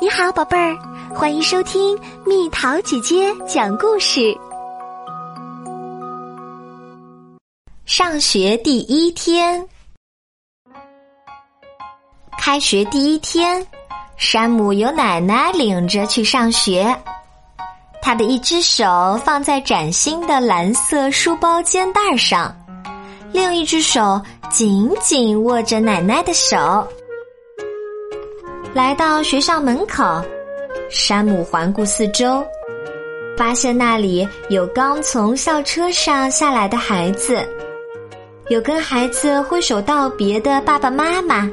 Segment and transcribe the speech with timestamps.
[0.00, 0.76] 你好，宝贝儿，
[1.14, 1.96] 欢迎收听
[2.26, 4.36] 蜜桃姐姐讲故事。
[7.86, 9.64] 上学第一天，
[12.36, 13.64] 开学第一天，
[14.16, 16.94] 山姆由奶奶领着去上学。
[18.02, 22.54] 他的一只手放在崭新的蓝色书包肩带上，
[23.32, 24.20] 另一只手
[24.50, 26.86] 紧紧握着奶奶的手。
[28.74, 30.20] 来到学校门口，
[30.90, 32.44] 山姆环顾四周，
[33.36, 37.40] 发现那里有刚从校车上下来的孩子，
[38.48, 41.48] 有跟孩子挥手道别的爸爸妈妈，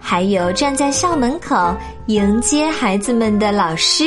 [0.00, 4.04] 还有站在校门口迎接孩子们的老师。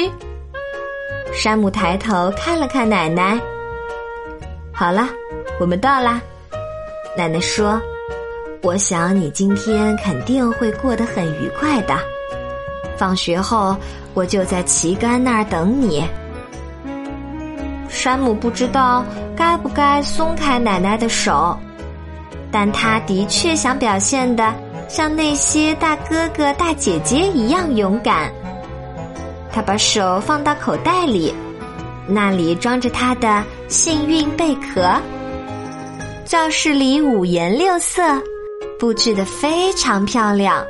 [1.32, 3.40] 山姆抬头看了看奶奶，
[4.74, 5.08] 好了，
[5.60, 6.20] 我们到啦。
[7.16, 7.80] 奶奶说
[8.64, 11.96] ：“我想你今天肯定会过得很愉快的。”
[13.02, 13.76] 放学后，
[14.14, 16.08] 我就在旗杆那儿等你。
[17.90, 19.04] 山姆不知道
[19.36, 21.58] 该不该松开奶奶的手，
[22.52, 24.54] 但他的确想表现的
[24.88, 28.32] 像那些大哥哥大姐姐一样勇敢。
[29.52, 31.34] 他把手放到口袋里，
[32.08, 34.94] 那里装着他的幸运贝壳。
[36.24, 38.04] 教室里五颜六色，
[38.80, 40.64] 布置的非常漂亮。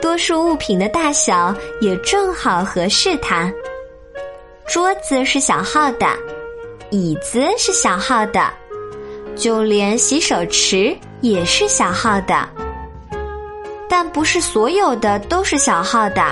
[0.00, 3.52] 多数物品的大小也正好合适它。
[4.66, 6.06] 桌子是小号的，
[6.90, 8.48] 椅子是小号的，
[9.36, 12.48] 就连洗手池也是小号的。
[13.88, 16.22] 但不是所有的都是小号的。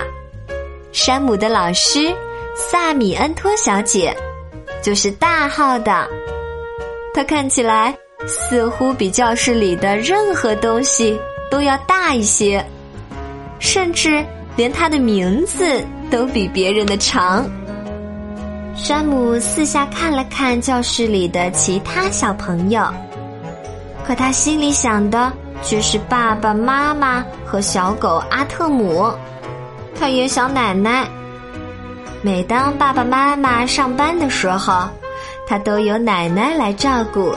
[0.93, 2.15] 山姆的老师
[2.57, 4.17] 萨米恩托小姐
[4.81, 6.09] 就是大号的，
[7.13, 7.95] 她看起来
[8.27, 11.19] 似乎比教室里的任何东西
[11.51, 12.65] 都要大一些。
[13.59, 14.25] 甚至
[14.57, 17.45] 连他的名字都比别人的长。
[18.75, 22.83] 山姆四下看了看教室里的其他小朋友，
[24.07, 25.33] 可他心里想的
[25.63, 29.13] 却是爸爸妈妈和小狗阿特姆。
[29.99, 31.09] 他也想奶奶。
[32.23, 34.89] 每当爸爸妈妈上班的时候，
[35.47, 37.35] 他都由奶奶来照顾。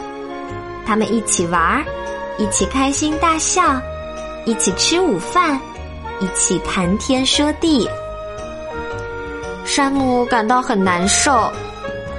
[0.86, 1.84] 他们一起玩，
[2.38, 3.64] 一起开心大笑，
[4.46, 5.60] 一起吃午饭。
[6.22, 7.90] 一起谈天说地，
[9.66, 11.52] 山姆感到很难受，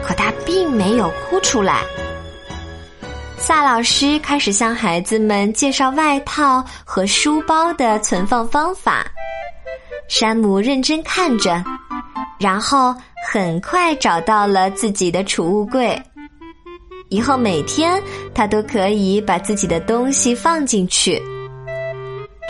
[0.05, 1.83] 可他并没有哭出来。
[3.37, 9.07] 萨老师开始向孩子们介绍外套和书包的存放方法，
[10.09, 11.63] 山姆认真看着，
[12.41, 12.93] 然后
[13.25, 15.97] 很快找到了自己的储物柜。
[17.09, 18.03] 以后每天
[18.35, 21.23] 他都可以把自己的东西放进去。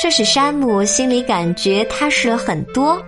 [0.03, 3.01] 这使山姆心里感觉踏实了很多。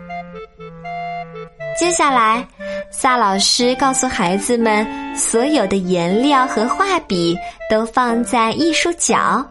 [1.77, 2.47] 接下来，
[2.88, 7.37] 萨老师告诉孩子们，所有的颜料和画笔
[7.69, 9.44] 都放在艺术角。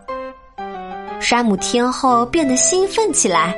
[1.20, 3.54] 山姆听后变得兴奋起来。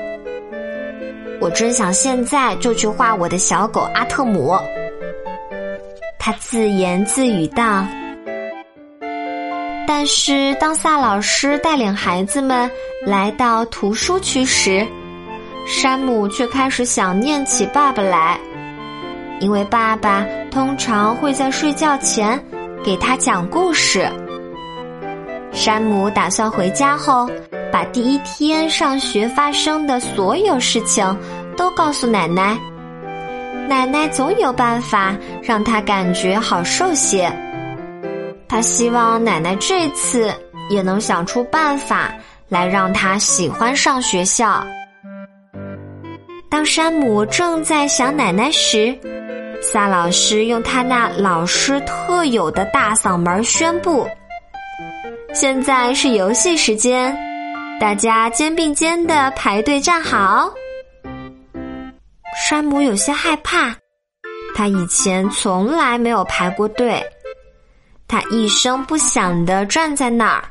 [1.40, 4.58] 我真想现在就去画我的小狗阿特姆。
[6.18, 7.86] 他自言自语道。
[9.88, 12.70] 但是，当萨老师带领孩子们
[13.06, 14.86] 来到图书区时，
[15.68, 18.40] 山姆却开始想念起爸爸来，
[19.40, 22.40] 因为爸爸通常会在睡觉前
[22.84, 24.10] 给他讲故事。
[25.52, 27.30] 山姆打算回家后，
[27.72, 31.06] 把第一天上学发生的所有事情
[31.56, 32.58] 都告诉奶奶，
[33.68, 37.32] 奶奶总有办法让他感觉好受些。
[38.48, 40.34] 他希望奶奶这次
[40.70, 42.14] 也能想出办法
[42.48, 44.66] 来让他喜欢上学校。
[46.50, 48.98] 当山姆正在想奶奶时，
[49.62, 54.08] 萨老师用他那老师特有的大嗓门宣布
[55.34, 57.18] ：“现在是游戏时间，
[57.80, 60.50] 大家肩并肩的排队站好。”
[62.48, 63.76] 山姆有些害怕，
[64.56, 67.04] 他以前从来没有排过队。
[68.16, 70.46] 他一声不响的站在那儿，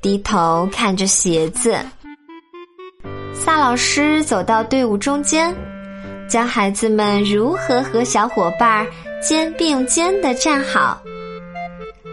[0.00, 1.76] 低头看着鞋子。
[3.32, 5.52] 萨老师走到队伍中间，
[6.28, 8.86] 教孩子们如何和小伙伴
[9.20, 11.02] 肩并肩的站好。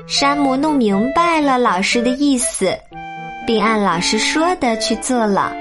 [0.07, 2.75] 山姆弄明白了老师的意思，
[3.45, 5.53] 并按老师说的去做了。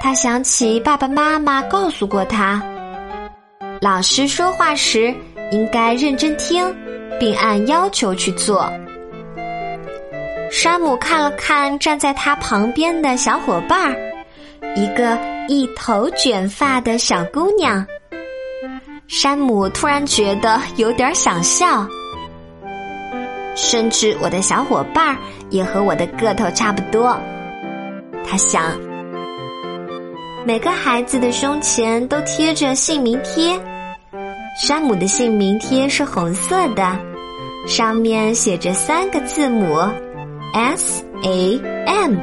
[0.00, 2.62] 他想起爸爸妈妈告诉过他，
[3.82, 5.14] 老师说话时
[5.52, 6.74] 应该认真听。
[7.20, 8.68] 并按要求去做。
[10.50, 13.94] 山姆看了看站在他旁边的小伙伴儿，
[14.74, 17.86] 一个一头卷发的小姑娘。
[19.06, 21.86] 山姆突然觉得有点想笑，
[23.54, 25.16] 甚至我的小伙伴儿
[25.50, 27.16] 也和我的个头差不多。
[28.26, 28.62] 他想，
[30.44, 33.60] 每个孩子的胸前都贴着姓名贴。
[34.60, 36.96] 山姆的姓名贴是红色的，
[37.66, 39.76] 上面写着三个字母
[40.52, 42.16] S A M。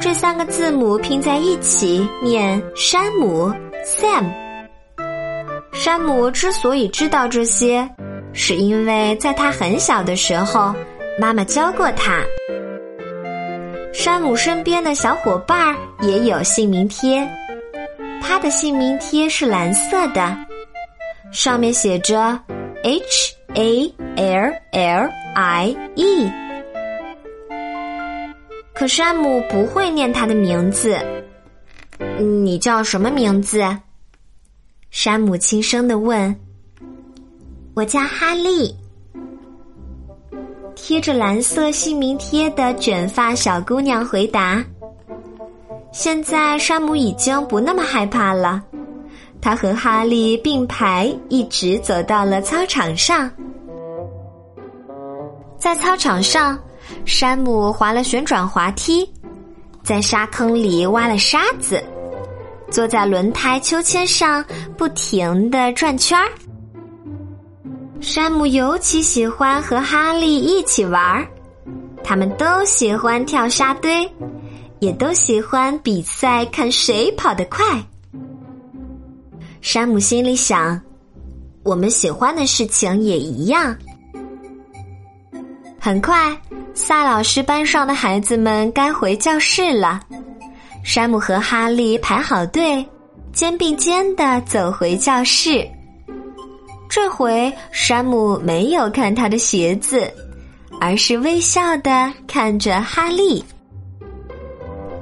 [0.00, 3.50] 这三个字母拼在一起念山姆
[3.84, 4.24] Sam。
[5.72, 7.88] 山姆之所以知道这些，
[8.32, 10.74] 是因为在他很小的时候，
[11.18, 12.22] 妈妈教过他。
[13.92, 17.26] 山姆身边的小伙伴也有姓名贴，
[18.20, 20.36] 他的姓名贴是蓝色的，
[21.32, 22.38] 上面写着
[22.82, 26.30] H A L L I E。
[28.74, 30.98] 可山姆不会念他的名字，
[32.18, 33.64] 你叫什么名字？
[34.90, 36.34] 山姆轻声的问。
[37.74, 38.74] 我叫哈利。
[40.74, 44.62] 贴着蓝色姓名贴的卷发小姑娘回答
[45.92, 48.62] ：“现在山姆已经不那么害怕了。
[49.40, 53.30] 他和哈利并排，一直走到了操场上。
[55.64, 56.58] 在操场上，
[57.06, 59.10] 山姆滑了旋转滑梯，
[59.82, 61.82] 在沙坑里挖了沙子，
[62.70, 64.44] 坐在轮胎秋千上，
[64.76, 66.28] 不停的转圈儿。”
[67.98, 71.26] 山姆尤其喜欢和哈利一起玩儿，
[72.04, 74.06] 他们都喜欢跳沙堆，
[74.80, 77.64] 也都喜欢比赛看谁跑得快。
[79.62, 80.78] 山姆心里想：
[81.62, 83.74] 我们喜欢的事情也一样。
[85.84, 86.34] 很快，
[86.72, 90.00] 萨老师班上的孩子们该回教室了。
[90.82, 92.82] 山姆和哈利排好队，
[93.34, 95.68] 肩并肩的走回教室。
[96.88, 100.10] 这回山姆没有看他的鞋子，
[100.80, 103.44] 而是微笑的看着哈利。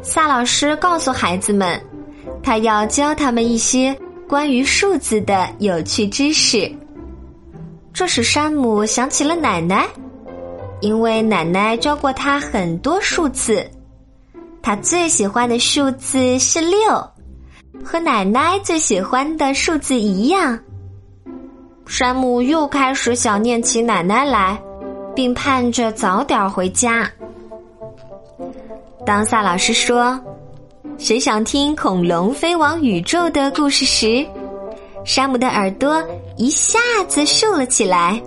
[0.02, 1.80] 萨老师告诉孩子们，
[2.42, 3.96] 他要教他们一些
[4.28, 6.68] 关于数字的有趣知识。
[7.92, 9.86] 这使山姆想起了奶奶，
[10.82, 13.64] 因为奶奶教过他很多数字。
[14.60, 16.78] 他最喜欢的数字是六，
[17.82, 20.58] 和奶奶最喜欢的数字一样。
[21.86, 24.60] 山姆又开始想念起奶奶来，
[25.14, 27.10] 并盼着早点回家。
[29.04, 30.20] 当萨老师说
[30.98, 34.24] ：“谁想听恐龙飞往宇宙的故事？”时，
[35.04, 36.02] 山姆的耳朵
[36.36, 38.20] 一下子竖了起来。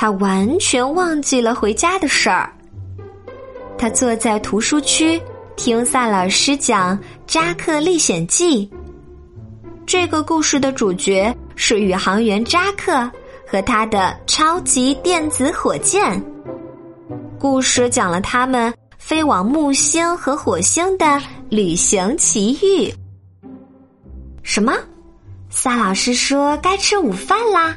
[0.00, 2.50] 他完全忘记了回家的事儿。
[3.76, 5.20] 他坐在图书区
[5.56, 8.66] 听萨老师讲《扎克历险记》。
[9.84, 11.36] 这个故事的主角。
[11.54, 13.10] 是宇航员扎克
[13.46, 16.18] 和他的超级电子火箭。
[17.38, 21.20] 故事讲了他们飞往木星和火星的
[21.50, 22.90] 旅行奇遇。
[24.42, 24.72] 什么？
[25.50, 27.76] 萨老师说该吃午饭啦。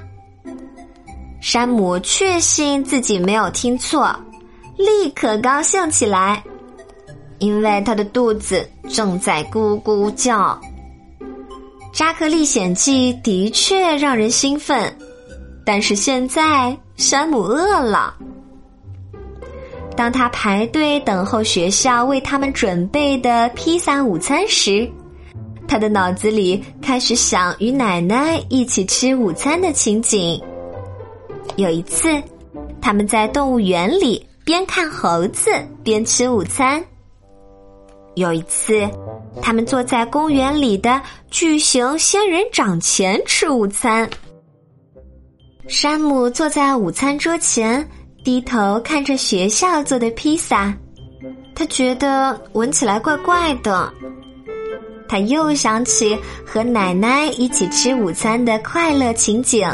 [1.43, 4.15] 山姆确信自己没有听错，
[4.77, 6.41] 立刻高兴起来，
[7.39, 10.57] 因为他的肚子正在咕咕叫。
[11.91, 14.95] 《扎克历险记》的确让人兴奋，
[15.65, 18.15] 但是现在山姆饿了。
[19.97, 24.89] 当他排队等候学校为他们准备的披萨午餐时，
[25.67, 30.41] 他的脑子里开始想与奶奶一起吃午餐的情景。
[31.55, 32.21] 有一次，
[32.81, 35.49] 他们在动物园里边看猴子
[35.83, 36.83] 边吃午餐。
[38.15, 38.89] 有一次。
[39.41, 44.07] 他们坐在公园里的巨型仙人掌前吃午餐。
[45.67, 47.83] 山姆坐在午餐桌前，
[48.23, 50.71] 低头看着学校做的披萨，
[51.55, 53.91] 他觉得闻起来怪怪的。
[55.09, 59.67] 他又想起和奶奶一起吃午餐的快乐情景，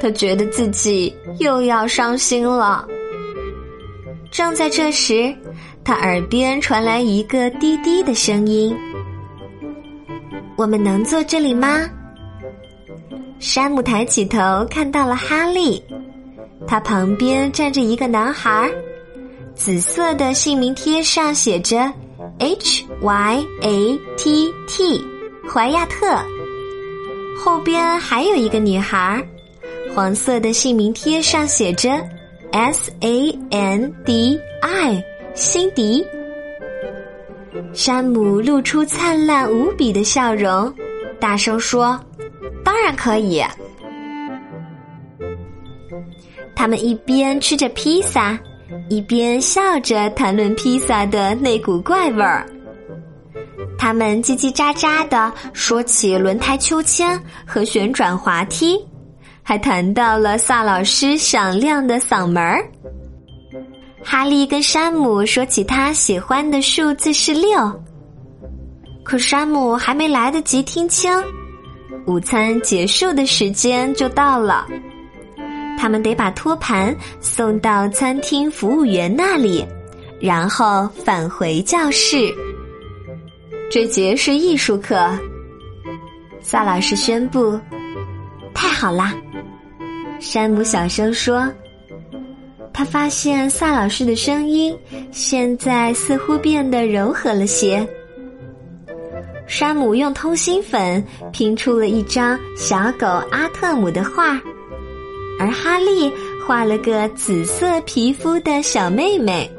[0.00, 2.86] 他觉得自己又要伤心了。
[4.30, 5.34] 正在这时。
[5.82, 8.76] 他耳边传来一个滴滴的声音
[10.54, 11.88] ：“我们能坐这里吗？”
[13.40, 15.82] 山姆抬起头，看到了哈利，
[16.66, 18.70] 他旁边站着一个男孩，
[19.54, 21.90] 紫色的姓名贴上写着
[22.38, 25.02] “H Y A T T”，
[25.48, 26.06] 怀亚特。
[27.36, 29.26] 后边还有一个女孩，
[29.94, 31.90] 黄色的姓名贴上写着
[32.52, 35.02] “S A N D I”。
[35.32, 36.04] 辛迪，
[37.72, 40.74] 山姆露出灿烂无比的笑容，
[41.20, 41.98] 大声说
[42.64, 43.40] ：“当然可以。”
[46.54, 48.36] 他们一边吃着披萨，
[48.88, 52.44] 一边笑着谈论披萨的那股怪味儿。
[53.78, 58.76] 他们叽叽喳喳的说起轮胎秋千和旋转滑梯，
[59.42, 62.64] 还谈到了萨老师响亮的嗓门儿。
[64.02, 67.82] 哈利跟山姆说起他喜欢的数字是六，
[69.04, 71.12] 可山姆还没来得及听清，
[72.06, 74.66] 午餐结束的时间就到了。
[75.78, 79.66] 他们得把托盘送到餐厅服务员那里，
[80.20, 82.34] 然后返回教室。
[83.70, 85.10] 这节是艺术课，
[86.42, 87.58] 萨老师宣布
[88.52, 89.14] ：“太好啦！”
[90.20, 91.50] 山姆小声说。
[92.72, 94.74] 他发现萨老师的声音
[95.10, 97.86] 现在似乎变得柔和了些。
[99.46, 104.40] 山姆用通心粉拼出了一张小狗阿特姆的画，
[105.38, 106.10] 而哈利
[106.46, 109.50] 画了个紫色皮肤的小妹妹。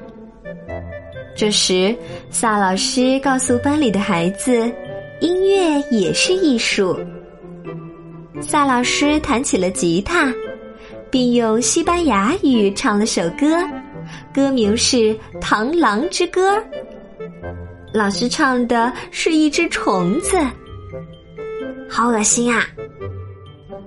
[1.36, 1.96] 这时，
[2.30, 4.72] 萨老师告诉班里的孩子
[5.20, 6.98] ：“音乐也是艺术。”
[8.41, 10.34] 萨老师弹起了吉他。
[11.12, 13.58] 并用西班牙语唱了首歌，
[14.34, 14.98] 歌名是
[15.41, 16.58] 《螳螂之歌》。
[17.94, 20.39] 老师唱的是一只虫子，
[21.89, 22.65] 好恶心啊！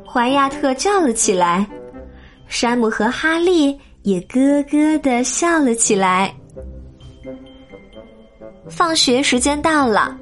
[0.06, 1.66] 怀亚特叫了起来，
[2.46, 6.32] 山姆和哈利也咯咯的笑了起来。
[8.68, 10.16] 放学时间到了，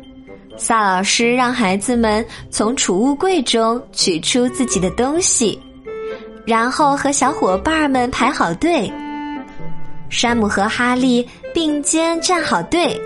[0.56, 5.60] 萨老师让孩子们从储物柜中取出自己的东西。
[6.44, 8.92] 然后和小伙伴们排好队，
[10.08, 13.00] 山姆和哈利并肩站好队，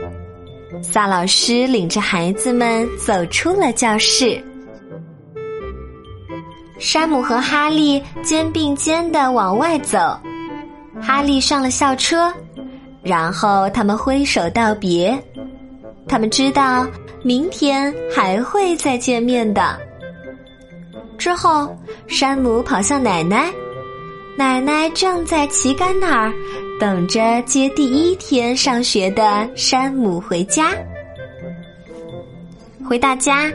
[0.82, 4.42] 萨老师领着孩子们走出了教室。
[6.78, 9.98] 山姆和哈利肩并肩的往外走，
[11.00, 12.32] 哈利上了校车，
[13.02, 15.18] 然后他们挥手道别，
[16.08, 16.86] 他们知道
[17.22, 19.78] 明天还会再见面的。
[21.16, 23.52] 之后，山姆跑向奶奶，
[24.36, 26.32] 奶奶正在旗杆那儿
[26.78, 30.72] 等着接第一天上学的山姆回家。
[32.88, 33.50] 回到家，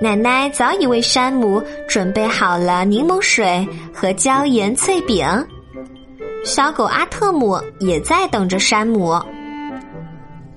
[0.00, 5.24] 奶奶早已为山姆准备好了柠檬水和椒盐脆饼，
[6.44, 9.20] 小狗阿特姆也在等着山姆。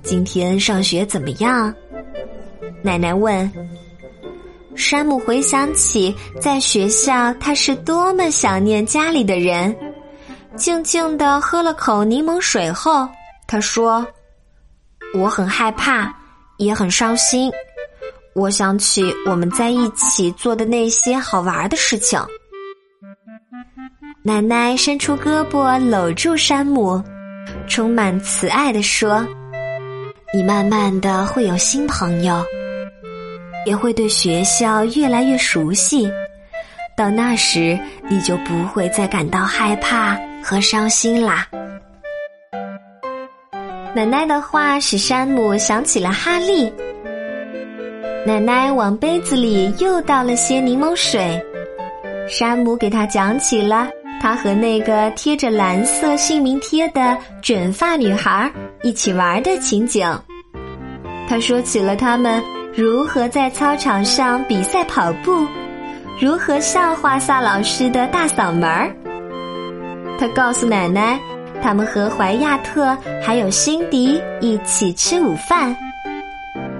[0.02, 1.74] 今天上学怎么样？
[2.82, 3.52] 奶奶问。
[4.76, 9.76] 山姆回想起在学校他是多么想念家里的人，
[10.56, 13.08] 静静的喝了口柠檬水后，
[13.48, 14.06] 他说
[15.16, 16.14] ：“我很害怕，
[16.58, 17.52] 也很伤心。
[18.34, 22.20] 我想起我们在一起做的那些好玩的事情。”
[24.24, 27.02] 奶奶伸出胳膊搂住山姆，
[27.68, 29.26] 充满慈爱的说
[30.34, 32.44] ：“你慢慢的会有新朋友。”
[33.66, 36.10] 也会对学校越来越熟悉，
[36.96, 41.48] 到那时你就不会再感到害怕和伤心啦。
[43.94, 46.72] 奶奶的话使山姆想起了哈利。
[48.26, 51.42] 奶奶往杯子里又倒了些柠檬水，
[52.28, 53.88] 山姆给他讲起了
[54.22, 58.52] 他和那个贴着蓝色姓名贴的卷发女孩
[58.84, 60.08] 一起玩的情景。
[61.28, 62.44] 他说起了他们。
[62.78, 65.48] 如何在操场上比赛跑步？
[66.20, 68.92] 如何笑话萨老师的大嗓门儿？
[70.20, 71.18] 他告诉奶奶，
[71.64, 75.74] 他们和怀亚特还有辛迪一起吃午饭。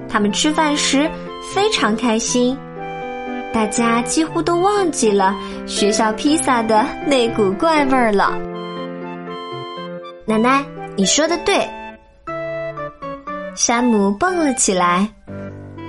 [0.06, 1.10] 他们吃饭时
[1.54, 2.54] 非常开心，
[3.50, 5.34] 大家几乎都忘记了
[5.66, 8.38] 学校披萨的那股怪味儿了。
[10.26, 10.62] 奶奶，
[10.94, 11.66] 你说的对。
[13.54, 15.08] 山姆蹦了起来。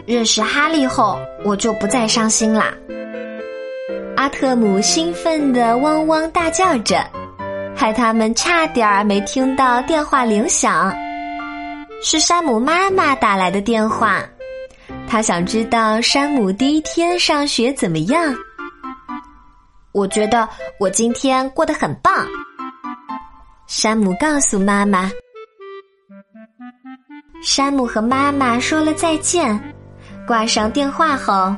[0.08, 2.74] 认识哈利后，我就不再伤心啦。
[4.16, 7.06] 阿特姆兴奋的汪汪大叫着，
[7.76, 10.96] 害他们差点儿没听到电话铃响。
[12.02, 14.24] 是山姆妈妈打来的电话，
[15.10, 18.34] 他想知道山姆第一天上学怎么样。
[19.92, 20.48] 我觉得
[20.80, 22.26] 我今天过得很棒。
[23.68, 25.12] 山姆告诉妈妈。
[27.44, 29.62] 山姆和妈妈说了再见。
[30.28, 31.56] 挂上电话后，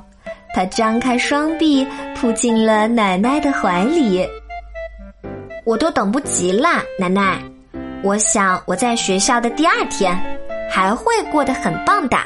[0.54, 1.86] 他张开双臂
[2.16, 4.24] 扑进了奶奶的怀里。
[5.66, 7.42] 我都等不及了，奶奶！
[8.04, 10.16] 我想我在学校的第二天，
[10.70, 12.18] 还会过得很棒的。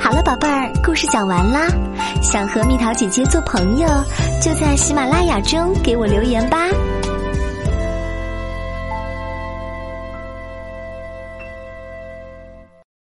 [0.00, 1.68] 好了，宝贝儿，故事讲完啦。
[2.22, 3.86] 想和蜜桃姐姐做朋友，
[4.40, 6.68] 就在喜马拉雅中给我留言吧。